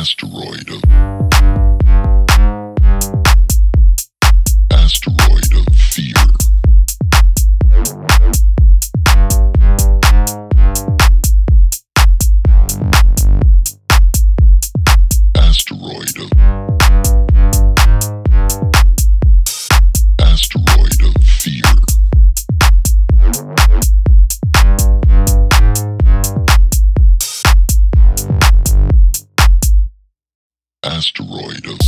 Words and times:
Asteroid. 0.00 0.70
of 0.70 1.59
Asteroid. 30.82 31.66
of 31.66 31.78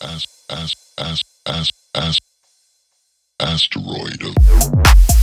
As- 0.00 0.26
as- 0.48 0.74
as- 1.46 1.72
as- 1.94 2.25
Asteroid. 3.38 4.22
of 4.22 5.15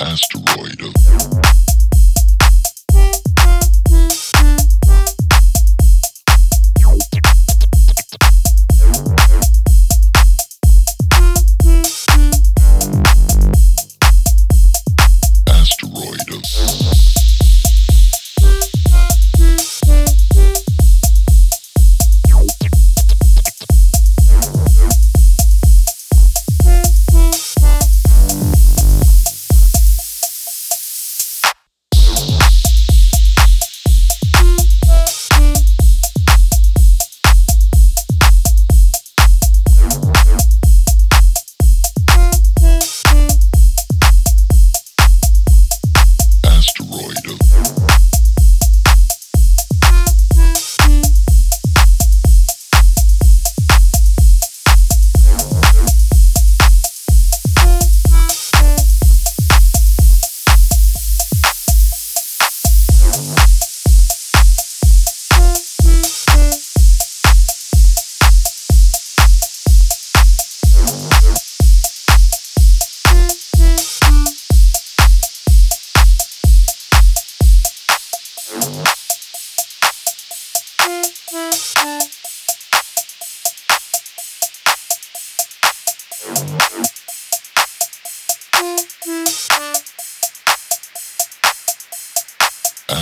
Asteroid 0.00 0.80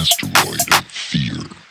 Asteroid 0.06 0.60
of 0.72 0.86
fear. 0.86 1.65